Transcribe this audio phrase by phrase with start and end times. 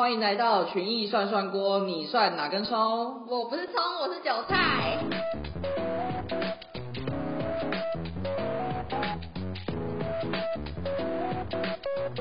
[0.00, 3.26] 欢迎来到群艺涮涮锅，你涮哪根葱？
[3.28, 4.98] 我不是葱，我是韭菜。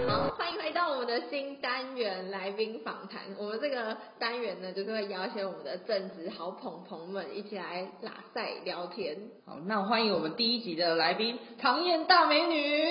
[0.05, 3.21] 好，欢迎回到我们的新单元来宾访谈。
[3.37, 9.15] 我们这个单元呢，就是会邀请我们的正直好捧捧们一起来拉赛聊天。
[9.45, 12.88] 好，那欢迎我们第一集的来宾唐燕大美女。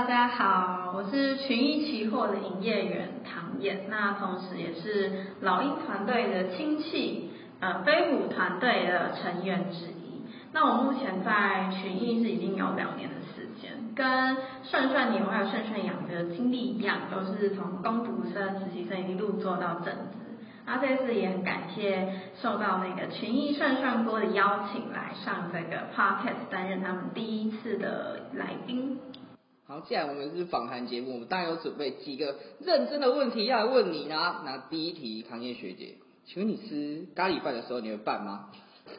[0.00, 10.24] 大家好，我是群益期货的营业员唐燕，那同时也是老鹰团队的亲戚，呃，飞虎团队的成员之一。
[10.54, 20.16] 那我目前在群益是已经有两年的时间，跟顺顺牛还有顺顺羊的经历一样，都是从工读生、实习生一路做到正职。
[20.64, 22.10] 那这次也很感谢
[22.40, 28.98] 受到那个群益涮涮锅的邀请，来上这个 podcast 担任他们第一次的来宾。
[29.70, 34.42] 好，既然我们是访谈节目，我们当然有准备几个认真的问题要来问你啦。
[34.44, 35.94] 那第一题，唐燕学姐，
[36.26, 38.46] 请问你吃咖喱饭的时候你会拌吗？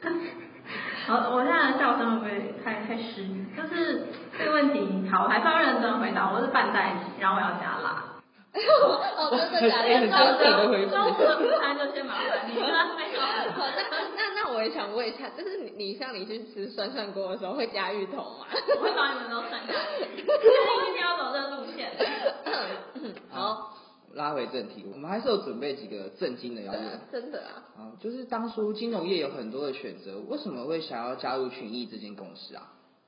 [1.06, 3.44] 好，我现在的笑声会不会太太失语？
[3.54, 4.06] 就是
[4.38, 6.32] 这个问题，好，我还是要认真回答。
[6.32, 8.04] 我是拌在一起，然后我要加辣。
[8.56, 9.92] 哦，真的假的？
[9.92, 13.20] 很很中真诚的回复中午的午餐就先麻烦你了，没有。
[13.20, 13.80] 好，那
[14.16, 18.46] 那那我也想问一下，就是你你像你去吃涮涮锅的时候会加芋头吗？
[18.78, 21.90] 我会把你们都涮下去，确定一定要走这个路线。
[23.28, 23.76] 好，
[24.14, 26.80] 拉回正题，我们还是有准备几个正经的要问。
[27.10, 32.62] 真的啊，啊，就是当初金融业有很多的选择，为什么会想要加入群益这间公司啊？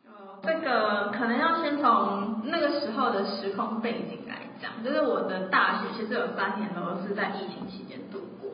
[0.09, 8.54] 呃这个可能要先从那个时候的时空背景来讲，就是我的大学其实有三年都是在疫情期间度过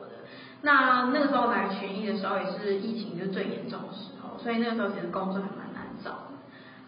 [0.61, 6.17] 那那个时候来群艺的时候，也是疫情就最严重的时候，所以那个时候其实工作还蛮难找的。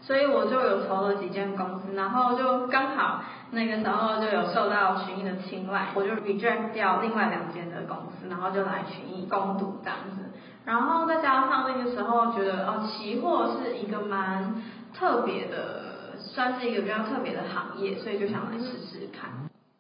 [0.02, 10.24] 所以我就有投了几间公司，然后就刚好那个时候就有受到群艺的青睐，我就 reject 掉另外两间的公司，然后就来群艺攻读这样子。
[10.66, 14.62] 然后再加上那个时候觉得哦，期货是一个蛮
[14.94, 19.30] 特别的，算是一个比较特别的行业，所以就想来试试看。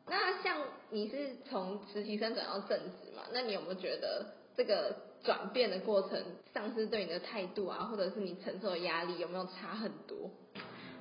[0.08, 0.56] 那像
[0.94, 1.18] 你是
[1.50, 3.24] 从实习生转到正职嘛？
[3.34, 6.22] 那你有没有觉得这个转变的过程，
[6.54, 10.30] 上司对你的态度啊，或者是你承受的压力有没有差很多？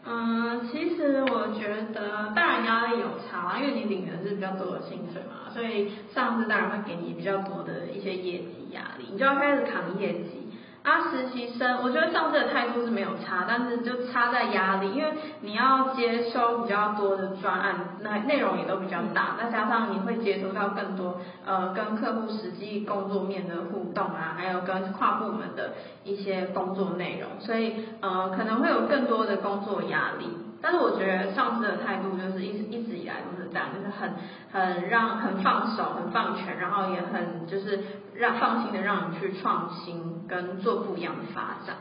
[0.04, 10.41] 嗯，其实我觉得，当然压力有差，因为你领的是比较多的薪水嘛，所以上司当然会给你比较多的一些业绩压力，你就要开始扛业绩。
[10.82, 30.26] 啊，实习生，我觉得上司的态度是没有差，但是就差在压力，因为你要接收比较多的专案，那内容也都比较大，再加上你会接触到更多呃跟客户实际工作面的互动啊，还有跟跨部门的一些工作内容，所以呃可能会有更多的工作压力。
[30.62, 34.14] 但是我觉得上司的态度就是一直一直以来都是这样，就是很
[34.52, 37.80] 很让很放手、很放权，然后也很就是
[38.14, 41.76] 让放心的让你去创新跟做不一样的发展。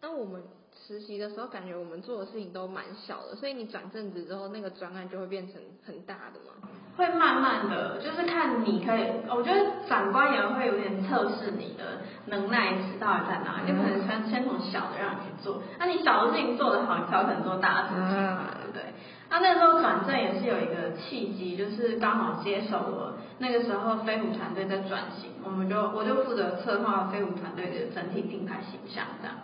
[0.00, 0.42] 那我们
[0.86, 6.68] 实习的时候，感觉我们做的事情都蛮小的，所以你转正职之后，那个专案就会变成很大的嘛？
[6.96, 18.82] 会慢慢的就是看你可以，我觉得长官也会有点测试你的能耐值到底在哪里，就可能先先从小的让你去做，那你小的事情做得好，你才有可能做大的事情嘛，对不对？
[19.30, 29.34] 那那时候转正也是有一个契机，就是刚好接手了那个时候飞虎团队在转型，我们就我就负责策划飞虎团队的整体品牌形象这样，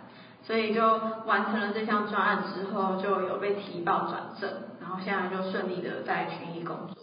[0.43, 0.81] 所以就
[1.25, 7.00] 完成了这项专案之后，就有被提报转正，然后现在就顺利的在群益工作。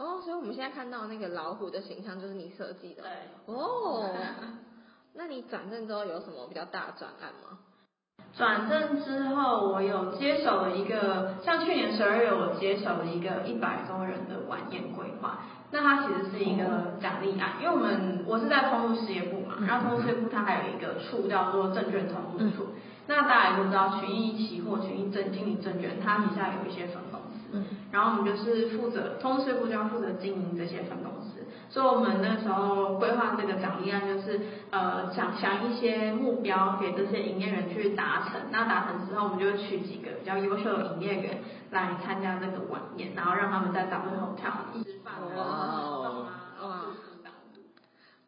[0.00, 3.02] 哦，所以我们现在看到那个老虎的形象就是你设计的。
[3.02, 3.54] 对。
[3.54, 4.08] 哦，
[5.12, 7.58] 那你转正之后有什么比较大的转案吗？
[8.34, 15.40] 转正之后，我有接手了一个，像去年十二月我接手了一个一百多人的晚宴规划。
[15.72, 22.68] 那它其实是一个奖励案，因为我们我是在通路事业部嘛，然后通路事业部它还有一个处叫做证券通路处。
[23.10, 27.60] 那大家也都知道，群益期货、群益证经理证券，它底下有一些分公司，
[27.90, 31.42] 然后我们就是负责通路事部就要负责经营这些分公司。
[31.68, 34.40] 所以我们那时候规划这个奖励案，就是
[34.70, 38.40] 呃想想一些目标给这些营业员去达成。
[38.52, 47.60] 那达成之后，我们就取几个比较优秀的营业员来参加这个晚宴，然后让他们在 W Hotel 吃饭啊、活动啊，然后住宿这样子。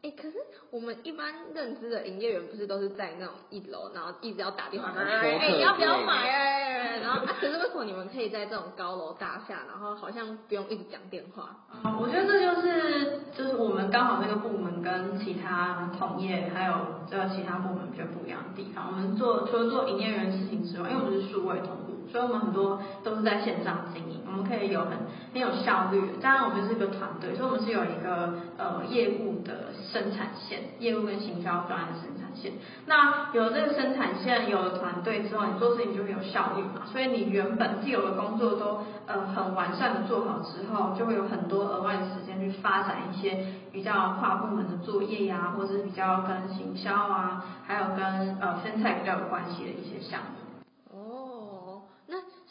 [0.03, 0.35] 哎，可是
[0.69, 6.29] 我们一般认知的营业员不是都是在那种一楼，然后一直要打电话，嗯哎，你要不要买？
[6.29, 11.55] 哎，然后啊，可是为什么你们可以在这种高楼大厦，然后好像不用一直讲电话？
[11.85, 16.73] 嗯，我觉得这就是就是我们刚好那个部门跟其他同业还有
[17.09, 18.87] 这其他部门比较不一样的地方。
[18.89, 24.91] 我们做除了做营业员事情之外，因为我们是数位同步所以我们很多都是在线上经营，我们可以有很
[25.33, 26.01] 很有效率。
[26.21, 32.51] 当然，我们是一个团队，所以我们是有一个呃业务的生产线，业务跟行销专案的生产线。
[32.85, 36.85] 那有这个生产线，有了团队之后，你做事情就会有效率嘛。
[36.85, 50.42] 所以你原本既有的工作都呃很完善的做好之后，就会有很多额外的时间去发展一些比较跨部门的作业呀，或者是比较跟行销啊，还有跟呃生态比较有关系的一些项目。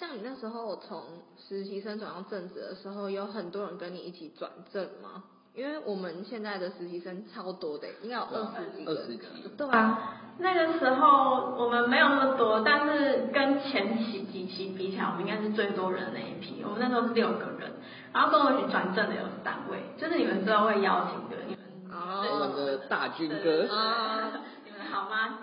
[0.02, 1.00] 像你那时候从
[1.38, 5.22] 实习生转到正职的时候，有很多人跟你一起转正吗？
[5.54, 8.90] 因为我们现在的实习生超多的，应该有二十几个。
[8.90, 9.22] 二十几。
[9.56, 16.64] 对啊，那个时候我们没有那么多，但是跟前期几期比起来，我们应该是最多人的那一批。
[16.64, 17.70] 我们那时候是六个人，
[18.12, 24.32] 然后跟我一起转正的有三位，就是你们之后会邀请的，你们哦我们的大军哥，啊
[24.66, 25.38] 你们好吗？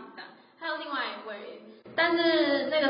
[0.60, 1.62] 还有另外一位，
[1.96, 2.39] 但是那个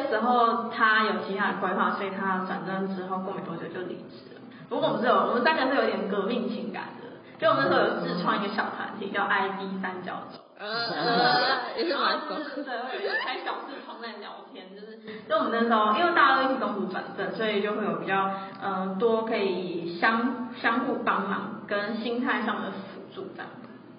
[0.10, 4.42] 时候他有其他的规划，所以他转正之后过没多久就离职了。
[4.68, 7.08] 不过我们是有，我们三个是有点革命情感的，
[7.40, 10.40] 就我们那时候有自创一个小团体，叫 ID 三角洲。
[10.60, 18.30] 呃呃，也是蛮对，会有开小视窗在聊天，就是就我们那时候，因为大家都一起中途转正，所以就会有比较
[18.62, 23.50] 呃多可以相相互帮忙跟心态上的辅助这样。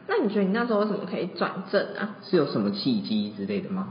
[0.07, 2.17] 那你觉得你那时候为什么可以转正啊？
[2.23, 3.89] 是有什么契机之类的吗？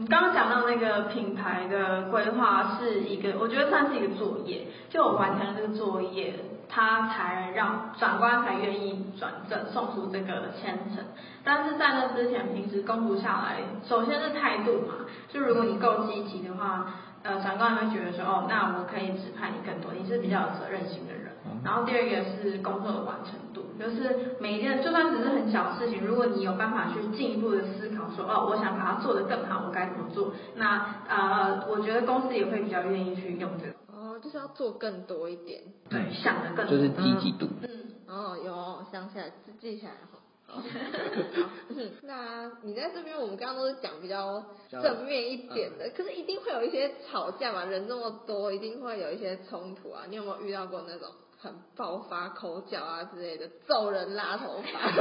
[0.00, 6.34] 嗯，刚刚讲到那个品牌的规划是一个，我觉得算是一个作业，就我完成了这个作业，
[6.68, 11.04] 他才让长官才愿意转正送出这个签呈。
[11.44, 13.56] 但是在那之前，平时公布下来，
[13.86, 16.86] 首先是态度嘛，就如果你够积极的话，
[17.22, 21.30] 呃，长官会觉得说，哦，那我可以指派你更多，你是比较有责任心的人。
[21.64, 23.49] 然后第二个是工作的完成度，
[23.80, 30.32] 就是每一件就算只是很小的事情，如果你有办法去进一步的思考说，哦，我想把它做得更好，我该怎么做？
[30.56, 35.62] 那呃，我觉得公司也会比较愿意去用这个，哦，就是要做更多一点。
[35.88, 37.48] 对，想的更多就是积极度。
[37.62, 37.68] 嗯。
[38.06, 40.18] 哦，有，想起来，记记起来哈。
[42.02, 50.02] 那你在这边，我们刚刚都是讲比较正面一点的，可是一定会有一些吵架嘛，人这么多，一定会有一些冲突啊。
[50.08, 51.08] 你有没有遇到过那种
[51.42, 54.90] 很爆发口角啊之类的，揍人拉头发？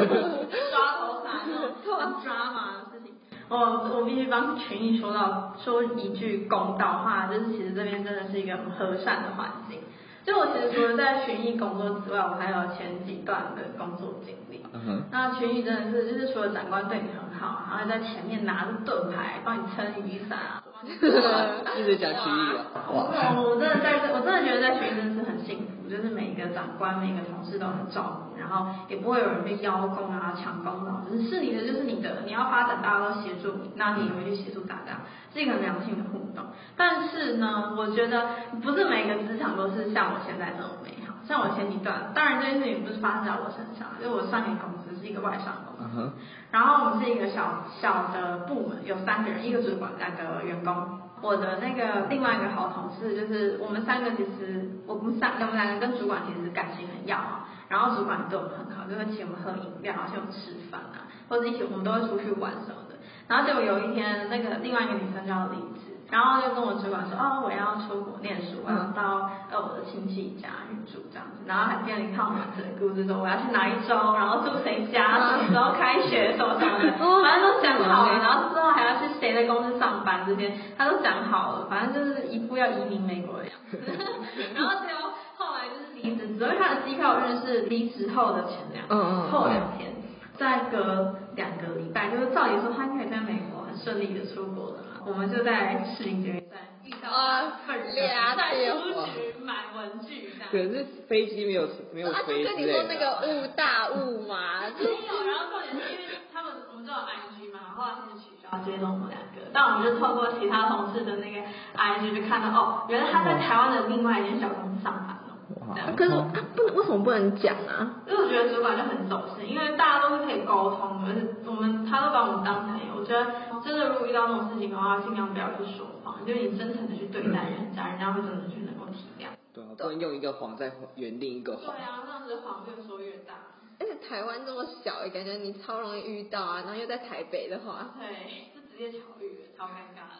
[0.71, 3.13] 抓头发 那种很抓马的事情。
[3.49, 9.79] 我我必须帮群益说到说一句公道话，就是其实这边真的是一个很和善的环境。
[10.23, 14.63] 就我其实除了在群益工作之外，我还有前几段的工作经历。
[14.71, 35.01] 嗯哼，那群益真的是，就是除了长官对你很好，然后在前面拿着盾牌帮你撑雨伞啊， 一直讲群艺啊，哇，我我真的在这，我真的觉得在群益真的是很幸福，就是每一个长官、每个同事都很照顾，然后也不会有人被邀功啊、抢功劳，就是是你的就是你的，你要发展大家都协助你，那你也会去协助大家，
[35.33, 36.45] 是一个良性的互动。
[36.77, 38.27] 但是呢，我觉得
[38.61, 41.15] 不是每个职场都是像我现在这么美好。
[41.27, 46.11] 像我前几段，当然这件事情不是发生在我身上，因为我上一个公司是一个外商公司。
[46.51, 51.01] 然后我们是一个小小的部门，有三个人，一个主管，两个员工。
[51.21, 62.95] 我的那个另外一个好同事，就是我们三个其实我们三我们两个跟主管其实感情很要啊，然后主管对我们很好，就会请我们喝饮料，请我们吃饭啊，或者一起我们都会出去玩什么的。
[63.27, 83.53] 然后结果有一天，那个另外一个女生就要离职，然后就跟我主管说，哦，我要出国念书，我要到呃我的亲戚家去住这样子，然后还编了一套完整的故事，说我要去哪一周，然后住谁家，什么时候开学，什么什么的，反正都讲好了，然后之后还要去谁的公司上班这些，他都讲好了，反正就是一副要移民美国的样。
[83.69, 83.77] 子。
[84.57, 89.93] 然后结果后来就是离职，只是他的机票日是离职后的前两嗯嗯后两天。
[90.39, 94.77] 再隔两个礼拜，就是照理说他应该在美国很顺利的出国了。
[94.77, 100.49] 嘛，我们就在士林捷运站遇到他本人，啊在了书局买文具这样。
[100.51, 106.03] 可是飞机没有没有啊，就飞跟你说那个雾大雾嘛， 没有，然后重点是因为
[106.33, 111.39] 他们我们都有 IG 嘛，然后来是取消接龙我们两个，但我们就透过其他同事的那个
[111.77, 115.25] IG 就看到哦，原来他在台湾的另外一间小公司上班了。
[115.67, 116.25] 哇可是啊
[116.55, 118.01] 不能为什么不能讲啊？
[118.07, 122.85] 因为我觉得主管就很走心，因为大家都是可以沟通的，而且我们他都把我们当朋友。
[122.97, 123.25] 我觉得
[123.63, 129.27] 真的如果遇到这种事情的话，尽量不要去说谎，就是你真诚的去对待人家，人家会真的去能够体谅。
[129.53, 131.75] 对啊，不能用一个谎再圆另一个谎。
[131.75, 133.35] 对啊，这样子谎越说越大。
[133.79, 140.19] 而且台湾这么小，感觉你超容易遇到啊，然后又在台北的话，对，就直接巧遇，超尴尬的。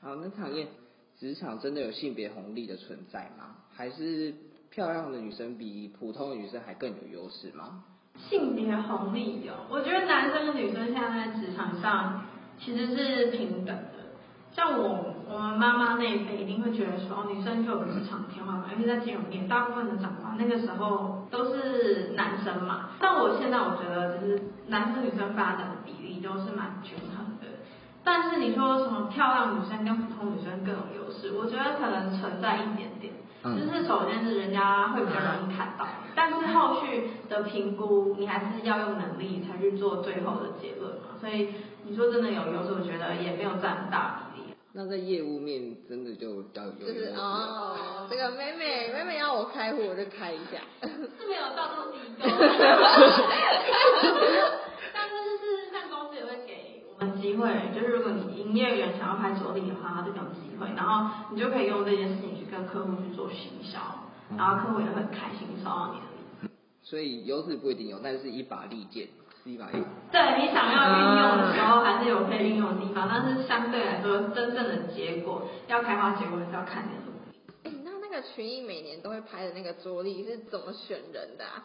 [0.00, 0.68] 好，那讨厌，
[1.18, 3.56] 职场真的有性别红利的存在吗？
[3.74, 4.34] 还是
[4.70, 7.84] 漂亮的女生比普通的女生还更有优势吗？
[8.30, 12.24] 性别红利有，我觉得男生跟女生现在在职场上
[12.58, 13.92] 其实是平等的。
[14.52, 22.90] 像我，我们妈妈那一辈一定会觉得说，哦，女生就有职场天花板，因为在金融业，大部分的长官那个时候都是男生嘛。
[22.98, 27.46] 但我现在我觉得，就是男生女生发展的比例都是蛮均衡的。
[28.02, 33.12] 但是你说什么漂亮女生跟普通女生更有优势，我觉得可能存在一点点。
[33.44, 35.86] 就是首先是人家会比较容易看到，
[36.16, 41.14] 但是后续的评估，你还是要用能力才去做最后的结论嘛。
[41.20, 41.50] 所以
[41.88, 44.54] 你说真的有优势，我觉得也没有占很大比例。
[44.72, 47.14] 那在业务面真的就比较有优就是。
[47.16, 50.60] 哦，这个妹妹妹妹要我开户，我就开一下。
[50.82, 50.88] 是
[51.28, 52.26] 没有到这么低 高，
[54.92, 63.78] 但是就是像公司也会给我们机会，就是如果你营业员想要拍着力的话，他就有机会，然后你就可以用这件事情去跟客户去做行销，
[64.36, 66.50] 然后客户也会很开心收到你的礼。
[66.82, 69.08] 所以优势不一定有，但是一把利剑
[69.46, 69.78] 是一把利。
[70.10, 77.38] 对你想要运用的时候，还是有可以运用的地方，但是相对来说，真正的结果要开花结果，是要看你的努力。
[77.62, 81.62] 哎，那那个群艺每年都会拍的那个桌历是怎么选人的啊？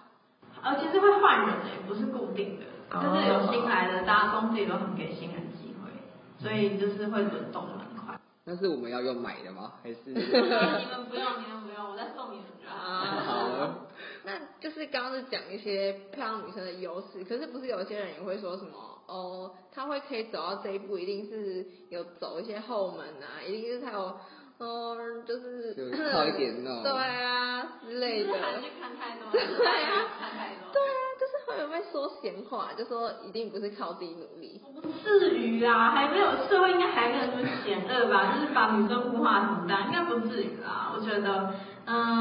[0.62, 2.66] 呃，其实会换人诶，不是固定的，
[3.02, 5.90] 就是有新来的，大家公司也都很给新人机会，
[6.38, 8.20] 所以就是会轮动蛮快。
[8.46, 9.74] 但是我们要用买的吗？
[9.84, 9.98] 还是？
[10.14, 12.76] 你们不用，你们不用，我再送你们就好。
[12.78, 13.76] 啊，
[14.24, 18.72] 那就是刚刚是讲一些漂亮女生的优势，可是不是有些人也会说什么
[19.08, 24.16] 哦，她会可以走到这一步，一定是有走一些后门啊，一定是她有
[24.60, 25.74] 哦，就是
[26.14, 28.34] 靠一点那种对啊之类的，
[28.80, 30.72] 看太多，对啊看太多。
[30.72, 34.62] 对啊，就是会有被说闲话，就说一定不是靠自己努力。
[34.76, 38.36] 不至于啊，还没有社会应该还没有那么险恶吧？
[38.38, 40.94] 就是把女生物化成这样，应该不至于啦。
[40.96, 41.54] 我觉得，
[41.86, 42.21] 嗯，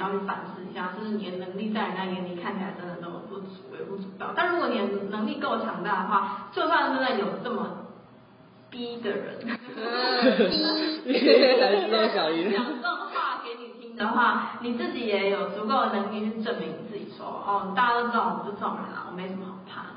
[0.00, 4.32] 你也要去反思一下，就是你的能力在人家眼里看起来真的那么不足、微不足道。
[4.34, 7.66] 但如果你的能力够强大的话，就算真的有这么
[8.70, 9.58] 逼的人，来
[11.84, 12.50] 知道小鱼。
[12.50, 19.88] 讲这种话给你听的话，你自己也有足够的能力去证明你自己说，哦，大家都知道我是这种人啊，我没什么好怕的。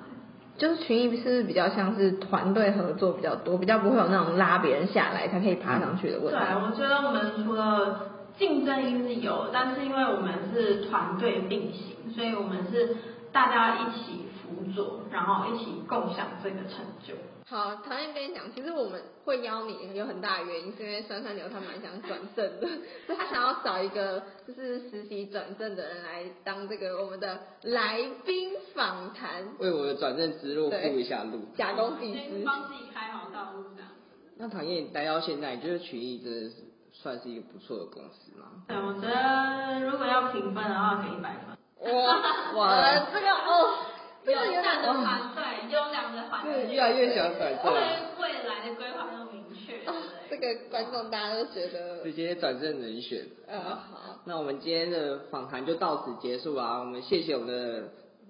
[0.55, 12.95] 就是群艺是不是比较像是团队合作比较多，比较不会有那种拉别人下来才可以爬上去的问题对，我觉得我们除了竞争一定是有，但是因为我们是团队并行，所以我们是
[13.31, 17.13] 大家一起辅佐，然后一起共享这个成就。
[17.45, 22.67] 好，唐燕跟你讲，其实我们会邀你有很大的原因，是因为酸酸牛他蛮想转正的，
[23.05, 31.41] 所 以他想要找一个就是实习转正的人来当这个我们的来宾访谈，为我的转正之路铺一下路。
[31.55, 32.43] 假公济先私。
[32.45, 33.91] 帮自己开好道路这样。
[34.37, 36.55] 那唐燕待到现在，你觉得群艺真的是
[36.93, 38.45] 算是一个不错的公司吗？
[38.67, 41.93] 对，我觉得如果要评分的话，给一百分。
[41.93, 42.15] 哇
[42.55, 43.75] 哇，呃这个哦，
[44.23, 47.73] 这个有点优良的团队，优良的团队，越来越想转正。
[47.73, 47.81] 对
[48.21, 49.83] 未来的规划都明确，
[50.29, 50.37] 这？
[50.37, 53.21] 个观众大家都觉得直接转正人选。
[53.47, 56.79] 呃好，那我们今天的访谈就到此结束啊。
[56.79, 57.83] 我们谢谢我们的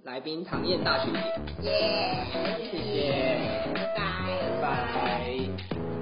[0.04, 1.12] 来宾唐燕大学
[1.62, 2.26] 姐，耶，
[2.72, 4.04] 谢谢，拜拜。
[4.62, 5.93] 拜拜。